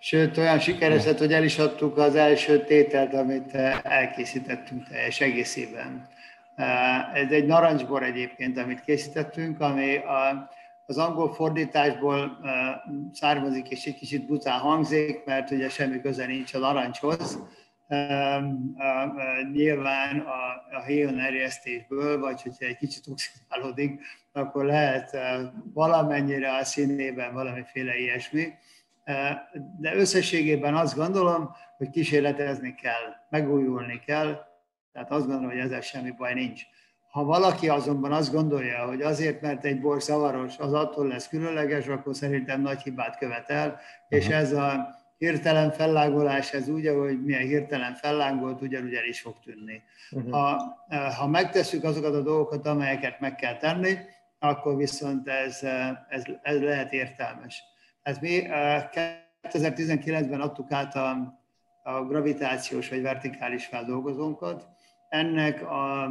[0.00, 6.08] Sőt, olyan sikeres lett, hogy el is adtuk az első tételt, amit elkészítettünk teljes egészében.
[7.14, 10.50] Ez egy narancsbor egyébként, amit készítettünk, ami a,
[10.86, 12.38] az angol fordításból
[13.12, 17.38] származik, és egy kicsit bután hangzik, mert ugye semmi köze nincs a narancshoz.
[19.52, 24.00] Nyilván a, a héjon erjesztésből, vagy hogyha egy kicsit oxidálódik,
[24.32, 25.16] akkor lehet
[25.74, 28.52] valamennyire a színében valamiféle ilyesmi.
[29.80, 34.44] De összességében azt gondolom, hogy kísérletezni kell, megújulni kell,
[34.92, 36.62] tehát azt gondolom, hogy ezzel semmi baj nincs.
[37.10, 41.86] Ha valaki azonban azt gondolja, hogy azért, mert egy bor szavaros, az attól lesz különleges,
[41.86, 47.94] akkor szerintem nagy hibát követel, és ez a hirtelen fellángolás, ez úgy, hogy milyen hirtelen
[47.94, 49.82] fellángolt, ugyanúgy el is fog tűnni.
[50.10, 50.30] Uh-huh.
[50.30, 50.62] Ha,
[51.16, 53.94] ha megtesszük azokat a dolgokat, amelyeket meg kell tenni,
[54.38, 55.62] akkor viszont ez,
[56.08, 57.62] ez, ez lehet értelmes.
[58.02, 58.42] Ez mi
[59.42, 61.38] 2019-ben adtuk át a,
[61.82, 64.68] a gravitációs vagy vertikális feldolgozónkat,
[65.08, 66.04] ennek a,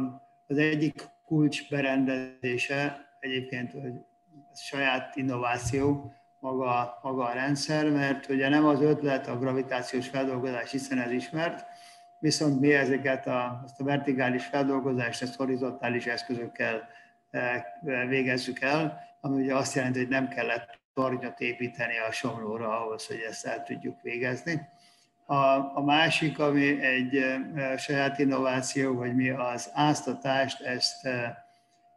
[0.46, 3.92] az egyik kulcs berendezése egyébként, hogy
[4.54, 6.12] saját innováció,
[6.46, 11.66] maga, maga a rendszer, mert ugye nem az ötlet a gravitációs feldolgozás, hiszen ez ismert,
[12.18, 16.88] viszont mi ezeket a, azt a vertikális feldolgozást, ezt horizontális eszközökkel
[17.30, 17.64] e,
[18.08, 23.24] végezzük el, ami ugye azt jelenti, hogy nem kellett tornyot építeni a somlóra ahhoz, hogy
[23.28, 24.68] ezt el tudjuk végezni.
[25.26, 25.36] A,
[25.74, 31.45] a másik, ami egy e, saját innováció, hogy mi az áztatást, ezt e,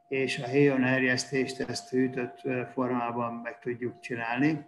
[0.09, 2.41] és a héjon erjesztést ezt hűtött
[2.73, 4.65] formában meg tudjuk csinálni.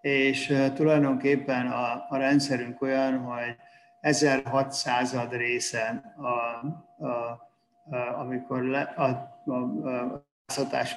[0.00, 3.56] És tulajdonképpen a, a rendszerünk olyan, hogy
[4.00, 6.26] 1600 része, a,
[7.04, 9.04] a, a, amikor le, a,
[9.44, 10.26] a, a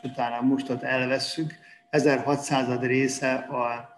[0.03, 1.53] után a mustot elvesszük,
[1.89, 3.89] 1600 része a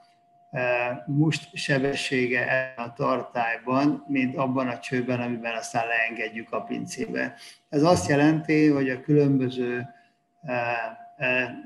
[1.05, 7.35] must sebessége a tartályban, mint abban a csőben, amiben aztán leengedjük a pincébe.
[7.69, 9.87] Ez azt jelenti, hogy a különböző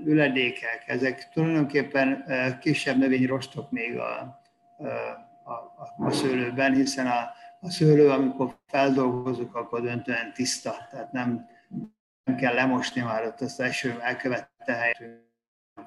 [0.05, 2.25] üledékek, ezek tulajdonképpen
[2.59, 4.41] kisebb növényrostok még a,
[5.43, 11.47] a, a szőlőben, hiszen a, a szőlő, amikor feldolgozunk, akkor döntően tiszta, tehát nem,
[12.23, 15.01] nem kell lemosni már ott azt eső elkövette helyet,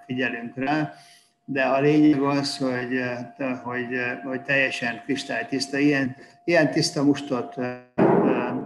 [0.07, 0.93] figyelünk rá,
[1.45, 3.01] de a lényeg az, hogy,
[3.63, 3.87] hogy,
[4.25, 7.55] hogy teljesen kristálytiszta, ilyen, ilyen tiszta mustot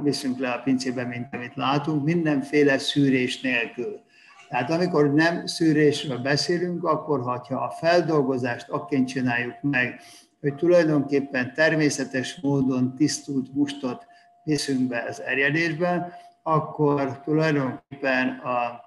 [0.02, 4.02] viszünk le a pincébe, mint amit látunk, mindenféle szűrés nélkül.
[4.48, 10.00] Tehát amikor nem szűrésről beszélünk, akkor ha a feldolgozást akként csináljuk meg,
[10.40, 14.06] hogy tulajdonképpen természetes módon tisztult mustot
[14.42, 18.82] viszünk be az erjedésbe, akkor tulajdonképpen a,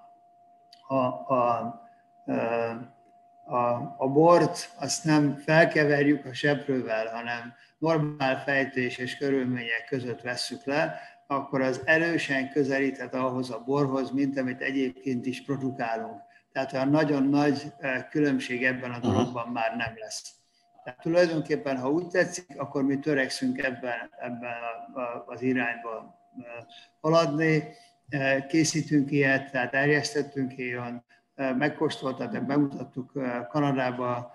[0.94, 2.97] a, a, a
[3.48, 10.66] a, a bort azt nem felkeverjük a seprővel, hanem normál fejtés és körülmények között vesszük
[10.66, 16.22] le, akkor az erősen közelíthet ahhoz a borhoz, mint amit egyébként is produkálunk.
[16.52, 17.74] Tehát olyan nagyon nagy
[18.10, 20.36] különbség ebben a dologban már nem lesz.
[20.84, 24.56] Tehát tulajdonképpen, ha úgy tetszik, akkor mi törekszünk ebben, ebben
[25.26, 26.20] az irányba
[27.02, 27.64] haladni.
[28.48, 31.04] Készítünk ilyet, tehát erjesztettünk ilyen,
[31.58, 33.12] megkóstoltatok, bemutattuk
[33.50, 34.32] Kanadába,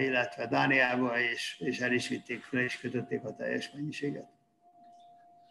[0.00, 4.26] illetve Dániába, és, és el is vitték fel, és kötötték a teljes mennyiséget.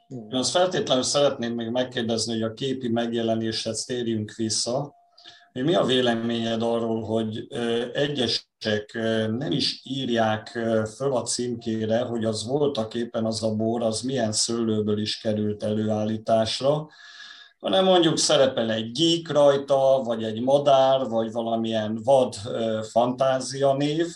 [0.08, 4.94] Én azt feltétlenül szeretném még megkérdezni, hogy a képi megjelenéshez térjünk vissza.
[5.54, 7.48] Mi a véleményed arról, hogy
[7.94, 8.94] egyesek
[9.38, 10.48] nem is írják
[10.96, 15.64] föl a címkére, hogy az voltak éppen az a bor, az milyen szőlőből is került
[15.64, 16.88] előállításra,
[17.62, 22.36] hanem mondjuk szerepel egy gyík rajta, vagy egy madár, vagy valamilyen vad
[22.92, 24.08] fantázia név,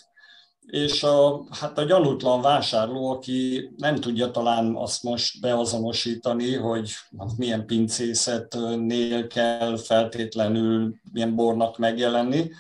[0.65, 6.91] és a, hát a gyanútlan vásárló, aki nem tudja talán azt most beazonosítani, hogy
[7.38, 12.51] milyen pincészetnél kell feltétlenül milyen bornak megjelenni,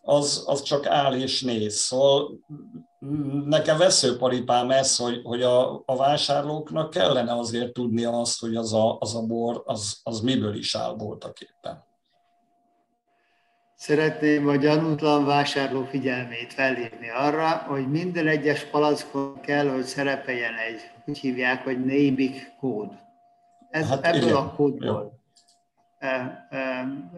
[0.00, 1.74] az, az csak áll és néz.
[1.74, 2.40] Szóval
[3.44, 8.98] nekem veszőparipám ez, hogy, hogy a, a vásárlóknak kellene azért tudni azt, hogy az a,
[8.98, 11.84] az a bor, az, az miből is áll voltak éppen.
[13.76, 20.80] Szeretném a gyanútlan vásárló figyelmét felhívni arra, hogy minden egyes palackon kell, hogy szerepeljen egy,
[21.06, 22.88] úgy hívják, hogy naming kód.
[23.70, 24.34] Ez hát ebből igen.
[24.34, 25.18] a kódból.
[25.98, 26.56] E, e,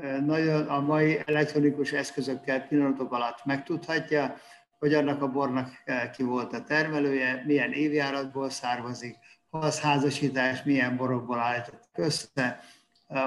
[0.02, 4.36] e, nagyon a mai elektronikus eszközökkel pillanatok alatt megtudhatja,
[4.78, 5.70] hogy annak a bornak
[6.16, 9.16] ki volt a termelője, milyen évjáratból származik,
[9.50, 12.60] ha az házasítás milyen borokból állított össze,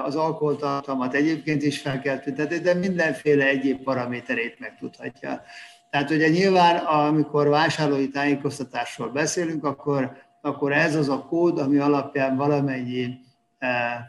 [0.04, 5.42] az alkoholtartalmat egyébként is fel kell tüntetni, de mindenféle egyéb paraméterét megtudhatja.
[5.90, 12.36] Tehát ugye nyilván, amikor vásárlói tájékoztatásról beszélünk, akkor, akkor ez az a kód, ami alapján
[12.36, 13.18] valamennyi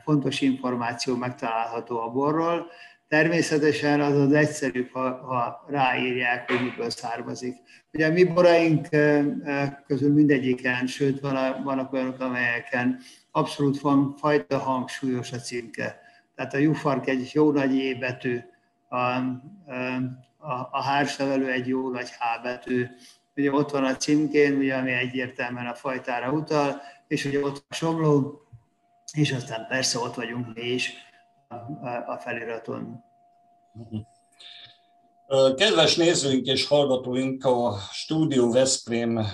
[0.03, 2.65] fontos információ megtalálható a borról.
[3.11, 7.55] Természetesen az az egyszerűbb, ha, ha ráírják, hogy miből származik.
[7.93, 8.87] Ugye a mi boraink
[9.87, 12.99] közül mindegyiken, sőt vannak olyanok, amelyeken
[13.31, 15.99] abszolút van fajta hangsúlyos a címke.
[16.35, 18.39] Tehát a jufark egy jó nagy é betű,
[18.89, 22.87] a, a, a hárslevelő egy jó nagy H betű,
[23.35, 27.73] ugye ott van a címkén, ugye, ami egyértelműen a fajtára utal, és ugye ott a
[27.73, 28.41] somló,
[29.13, 31.09] és aztán persze ott vagyunk mi is
[32.05, 33.03] a, feliraton.
[35.55, 39.25] Kedves nézőink és hallgatóink, a Studio Veszprém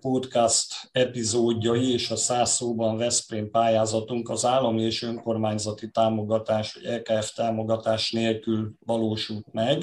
[0.00, 7.32] podcast epizódjai és a száz szóban Veszprém pályázatunk az állami és önkormányzati támogatás, vagy LKF
[7.32, 9.82] támogatás nélkül valósult meg.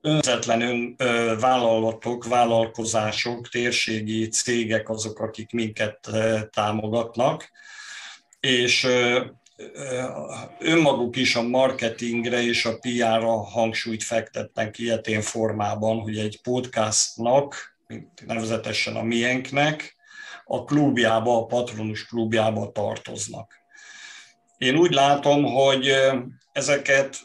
[0.00, 0.96] Önzetlen ön,
[1.38, 6.10] vállalatok, vállalkozások, térségi cégek azok, akik minket
[6.50, 7.50] támogatnak,
[8.40, 8.86] és
[10.58, 17.76] önmaguk is a marketingre és a PR-ra hangsúlyt fektettek ilyetén formában, hogy egy podcastnak,
[18.26, 19.96] nevezetesen a miénknek,
[20.44, 23.65] a klubjába, a patronus klubjába tartoznak.
[24.58, 25.92] Én úgy látom, hogy
[26.52, 27.24] ezeket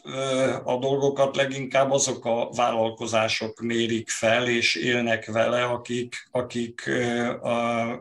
[0.64, 6.90] a dolgokat leginkább azok a vállalkozások mérik fel és élnek vele, akik, akik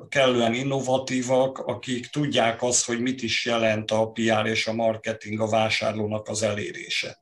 [0.10, 5.48] kellően innovatívak, akik tudják azt, hogy mit is jelent a PR és a marketing a
[5.48, 7.20] vásárlónak az elérése.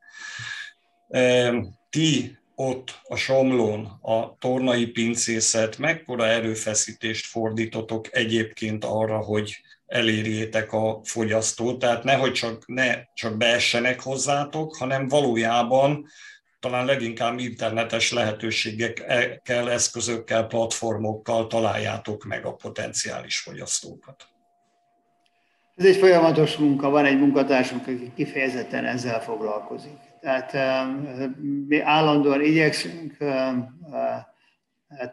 [1.89, 10.99] Ti ott a Somlón, a tornai pincészet, mekkora erőfeszítést fordítotok egyébként arra, hogy elérjétek a
[11.03, 16.05] fogyasztót, tehát nehogy csak, ne csak beessenek hozzátok, hanem valójában
[16.59, 24.27] talán leginkább internetes lehetőségekkel, eszközökkel, platformokkal találjátok meg a potenciális fogyasztókat.
[25.75, 29.97] Ez egy folyamatos munka, van egy munkatársunk, aki kifejezetten ezzel foglalkozik.
[30.21, 30.53] Tehát
[31.67, 33.17] mi állandóan igyekszünk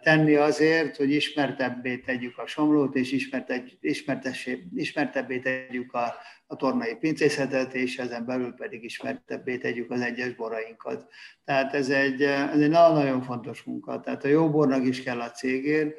[0.02, 3.12] tenni azért, hogy ismertebbé tegyük a somlót, és
[4.72, 6.14] ismertebbé tegyük a,
[6.46, 11.06] a tornai pincészetet, és ezen belül pedig ismertebbé tegyük az egyes borainkat.
[11.44, 14.00] Tehát ez egy, ez egy nagyon fontos munka.
[14.00, 15.96] Tehát a jó bornak is kell a cégért,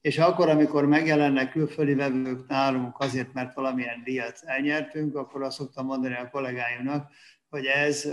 [0.00, 5.86] és akkor, amikor megjelennek külföldi vevők nálunk azért, mert valamilyen díjat elnyertünk, akkor azt szoktam
[5.86, 7.12] mondani a kollégáimnak,
[7.48, 8.08] hogy ez,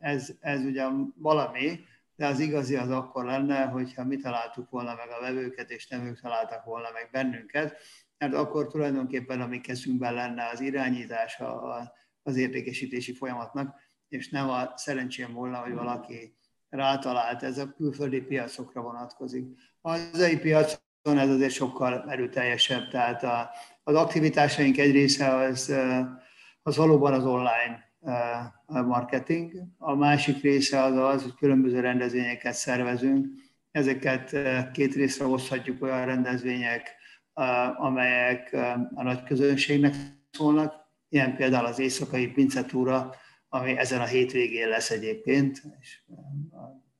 [0.00, 1.80] ez, ez ugyan valami,
[2.22, 6.06] de az igazi az akkor lenne, hogyha mi találtuk volna meg a vevőket, és nem
[6.06, 7.76] ők találtak volna meg bennünket,
[8.18, 11.60] mert akkor tulajdonképpen a mi kezünkben lenne az irányítása
[12.22, 13.74] az értékesítési folyamatnak,
[14.08, 16.36] és nem a szerencsém volna, hogy valaki
[16.68, 19.46] rátalált, ez a külföldi piacokra vonatkozik.
[19.80, 23.50] A hazai piacon ez azért sokkal erőteljesebb, tehát
[23.82, 25.74] az aktivitásaink egy része az,
[26.62, 27.91] az valóban az online
[28.66, 29.52] marketing.
[29.78, 33.26] A másik része az az, hogy különböző rendezvényeket szervezünk.
[33.70, 34.36] Ezeket
[34.72, 36.94] két részre oszthatjuk olyan rendezvények,
[37.76, 38.52] amelyek
[38.94, 39.94] a nagy közönségnek
[40.30, 40.74] szólnak,
[41.08, 43.14] ilyen például az éjszakai pincetúra,
[43.48, 46.02] ami ezen a hétvégén lesz egyébként, és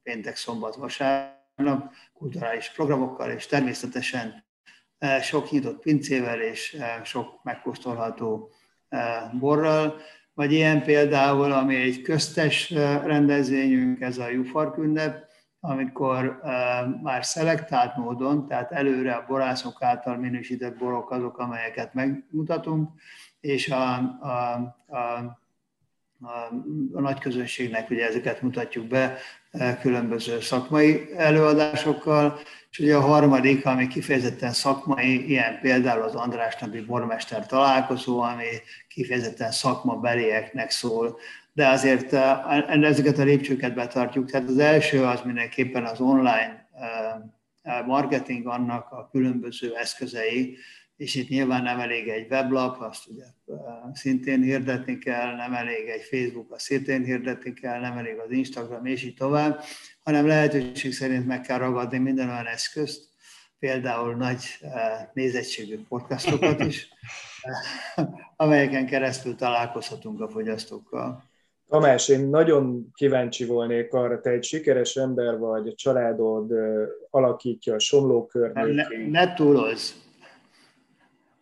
[0.02, 4.44] péntek, szombat, vasárnap, kulturális programokkal, és természetesen
[5.22, 8.50] sok nyitott pincével és sok megkóstolható
[9.38, 10.00] borral,
[10.34, 12.70] vagy ilyen például, ami egy köztes
[13.04, 15.30] rendezvényünk, ez a Jufark ünnep,
[15.60, 16.40] amikor
[17.02, 22.90] már szelektált módon, tehát előre a borászok által minősített borok azok, amelyeket megmutatunk,
[23.40, 24.52] és a, a,
[24.96, 25.40] a
[26.22, 29.16] a, nagy közönségnek ugye ezeket mutatjuk be
[29.80, 32.38] különböző szakmai előadásokkal,
[32.72, 38.44] és ugye a harmadik, ami kifejezetten szakmai, ilyen például az András Nabi bormester találkozó, ami
[38.88, 41.18] kifejezetten szakmabelieknek szól,
[41.52, 42.12] de azért
[42.68, 44.30] ezeket a lépcsőket betartjuk.
[44.30, 46.68] Tehát az első az mindenképpen az online
[47.86, 50.56] marketing, annak a különböző eszközei,
[50.96, 53.24] és itt nyilván nem elég egy weblap, azt ugye
[53.92, 58.86] szintén hirdetni kell, nem elég egy Facebook, azt szintén hirdetni kell, nem elég az Instagram,
[58.86, 59.60] és így tovább,
[60.02, 63.10] hanem lehetőség szerint meg kell ragadni minden olyan eszközt,
[63.58, 64.44] például nagy
[65.12, 66.88] nézettségű podcastokat is,
[68.36, 71.30] amelyeken keresztül találkozhatunk a fogyasztókkal.
[71.68, 76.52] Tamás, én nagyon kíváncsi volnék arra, te egy sikeres ember vagy, a családod
[77.10, 79.10] alakítja a somló környékén.
[79.10, 79.90] Ne, ne túlozz.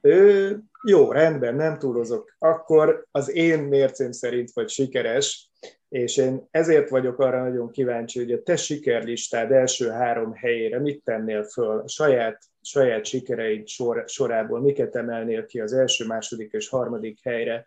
[0.01, 2.35] Ő, jó, rendben, nem túlozok.
[2.39, 5.50] Akkor az én mércém szerint vagy sikeres,
[5.89, 11.05] és én ezért vagyok arra nagyon kíváncsi, hogy a te sikerlistád első három helyére mit
[11.05, 17.19] tennél föl, saját, saját sikereid sor, sorából, miket emelnél ki az első, második és harmadik
[17.23, 17.65] helyre,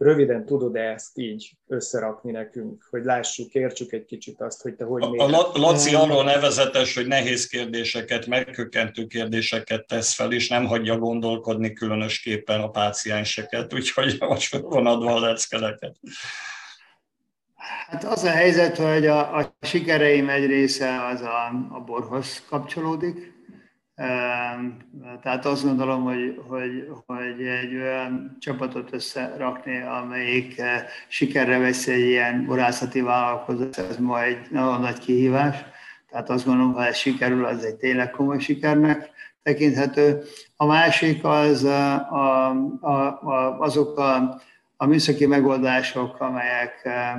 [0.00, 5.02] röviden tudod-e ezt így összerakni nekünk, hogy lássuk, értsük egy kicsit azt, hogy te hogy
[5.02, 10.98] A, a Laci arról nevezetes, hogy nehéz kérdéseket, megkökkentő kérdéseket tesz fel, és nem hagyja
[10.98, 15.96] gondolkodni különösképpen a pácienseket, úgyhogy most van adva a leckeleket.
[17.88, 23.32] Hát az a helyzet, hogy a, a sikereim egy része az a, a borhoz kapcsolódik,
[25.22, 32.00] tehát azt gondolom, hogy, hogy, hogy egy olyan csapatot összerakni, amelyik eh, sikerre veszi egy
[32.00, 35.56] ilyen borászati vállalkozás, ez ma egy nagyon nagy kihívás.
[36.10, 39.10] Tehát azt gondolom, ha ez sikerül, az egy tényleg komoly sikernek
[39.42, 40.22] tekinthető.
[40.56, 42.48] A másik az a, a,
[42.80, 44.40] a, azok a,
[44.82, 47.14] a műszaki megoldások, amelyek eh,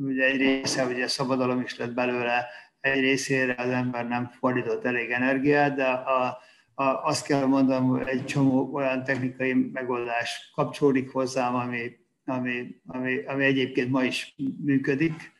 [0.00, 2.46] ugye egy része ugye szabadalom is lett belőle,
[2.80, 6.38] egy részére az ember nem fordított elég energiát, de a,
[6.74, 11.90] a, azt kell mondanom, egy csomó olyan technikai megoldás kapcsolódik hozzám, ami,
[12.24, 14.34] ami, ami, ami egyébként ma is
[14.64, 15.32] működik.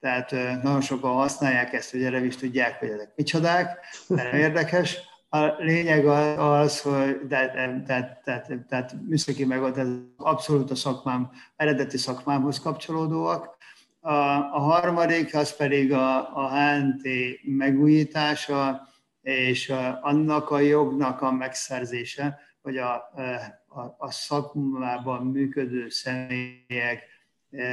[0.00, 0.30] Tehát
[0.62, 4.98] nagyon sokan használják ezt, hogy erre is tudják, hogy ezek micsodák, nem érdekes.
[5.28, 6.06] A lényeg
[6.38, 13.56] az, hogy tehát, tehát, tehát, tehát műszaki megoldás abszolút a szakmám, eredeti szakmámhoz kapcsolódóak,
[14.00, 14.14] a,
[14.54, 17.08] a harmadik az pedig a, a HNT
[17.42, 18.88] megújítása,
[19.20, 22.94] és annak a jognak a megszerzése, hogy a,
[23.66, 27.02] a, a szakmában működő személyek,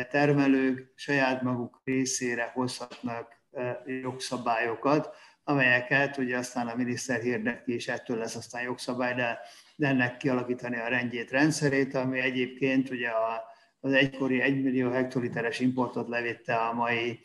[0.09, 3.41] termelők saját maguk részére hozhatnak
[3.85, 9.39] jogszabályokat, amelyeket ugye aztán a miniszter hirdet és ettől lesz aztán jogszabály, de,
[9.75, 13.43] de ennek kialakítani a rendjét, rendszerét, ami egyébként ugye a,
[13.79, 17.19] az egykori 1 millió hektoliteres importot levitte a mai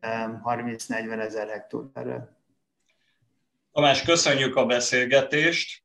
[0.00, 2.40] 30-40 ezer hektoliterre.
[3.72, 5.82] Tamás, köszönjük a beszélgetést,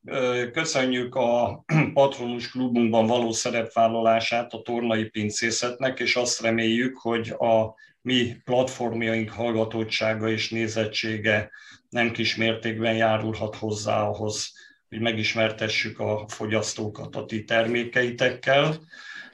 [0.52, 1.64] köszönjük a
[1.94, 10.30] Patronus Klubunkban való szerepvállalását a tornai pincészetnek, és azt reméljük, hogy a mi platformjaink hallgatottsága
[10.30, 11.52] és nézettsége
[11.90, 14.54] nem kis mértékben járulhat hozzá ahhoz,
[14.90, 18.80] hogy megismertessük a fogyasztókat a ti termékeitekkel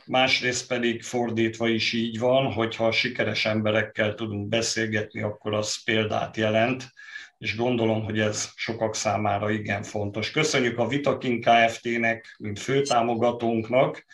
[0.06, 6.92] másrészt pedig fordítva is így van, hogyha sikeres emberekkel tudunk beszélgetni, akkor az példát jelent,
[7.38, 10.32] és gondolom, hogy ez sokak számára igen fontos.
[10.32, 14.06] Köszönjük a Vitakin Kft-nek, mint főtámogatónknak,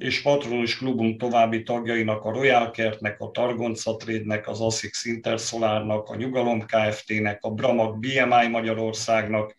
[0.00, 6.16] és patronus klubunk további tagjainak, a Royal Kertnek, a Targonca Trade-nek, az ASICS Intersolarnak, a
[6.16, 9.56] Nyugalom Kft-nek, a Bramag BMI Magyarországnak,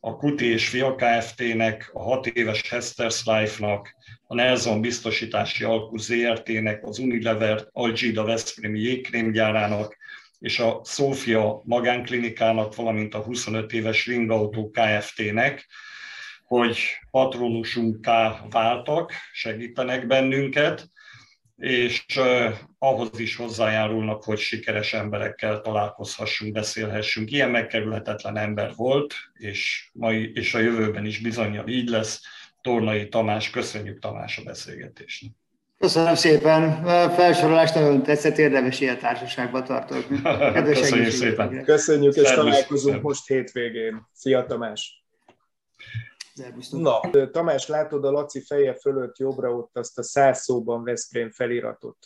[0.00, 3.94] a Kuti és Fia Kft-nek, a 6 éves Hester's Life-nak,
[4.26, 9.96] a Nelson biztosítási alkú ZRT-nek, az Unilever Algida Veszprémi jégkrémgyárának,
[10.38, 15.66] és a Szófia magánklinikának, valamint a 25 éves Ringautó Kft-nek,
[16.46, 16.78] hogy
[17.10, 20.90] patronusunká váltak, segítenek bennünket,
[21.56, 22.04] és
[22.78, 27.30] ahhoz is hozzájárulnak, hogy sikeres emberekkel találkozhassunk, beszélhessünk.
[27.30, 32.22] Ilyen megkerülhetetlen ember volt, és, mai, és a jövőben is bizonyal így lesz.
[32.60, 35.24] Tornai Tamás, köszönjük Tamás a beszélgetést.
[35.78, 36.62] Köszönöm szépen.
[36.84, 40.22] A felsorolást nagyon tetszett, érdemes ilyen társaságba tartozni.
[40.72, 41.64] Köszönjük szépen.
[41.64, 42.44] Köszönjük, és Szervusz.
[42.44, 44.08] találkozunk most hétvégén.
[44.12, 45.05] Szia Tamás!
[46.70, 51.96] Na, Tamás, látod a Laci feje fölött jobbra ott azt a száz szóban Veszprém feliratot?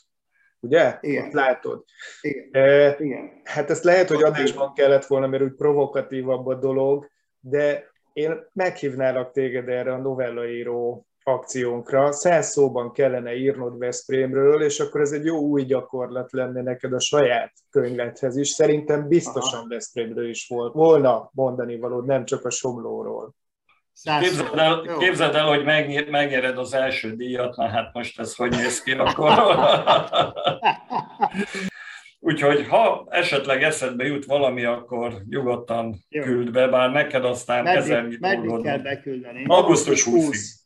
[0.60, 0.98] Ugye?
[1.00, 1.26] Igen.
[1.26, 1.84] Ott látod.
[2.20, 2.48] Igen.
[2.52, 3.40] E, Igen.
[3.44, 7.08] Hát ezt lehet, hogy adásban kellett volna, mert úgy provokatívabb a dolog,
[7.40, 12.12] de én meghívnálak téged erre a novellaíró akciónkra.
[12.12, 17.00] Száz szóban kellene írnod Veszprémről, és akkor ez egy jó új gyakorlat lenne neked a
[17.00, 18.48] saját könyvedhez is.
[18.48, 19.68] Szerintem biztosan Aha.
[19.68, 23.34] Veszprémről is volt, volna mondani való, nem csak a Somlóról.
[24.02, 25.64] Képzeld el, képzeld el, hogy
[26.10, 29.32] megnyered az első díjat, na hát most ez hogy néz ki akkor.
[32.22, 36.22] Úgyhogy ha esetleg eszedbe jut valami, akkor nyugodtan Jó.
[36.22, 38.62] küld be, bár neked aztán ezernyi dolgod.
[38.62, 39.44] kell beküldeni?
[39.46, 40.60] Augusztus 20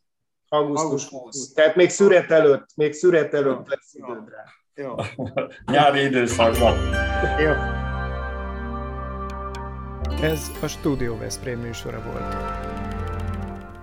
[0.49, 1.53] Augusztus 20.
[1.53, 4.43] Tehát még szüret előtt, még szüret előtt lesz időd rá.
[4.75, 4.95] Jó.
[5.73, 6.77] Nyári időszakban.
[7.39, 7.51] Jó.
[10.21, 12.74] Ez a Studio Veszprém műsora volt.